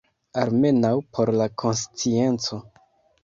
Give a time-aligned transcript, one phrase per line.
[0.43, 2.59] Almenaŭ por la konscienco.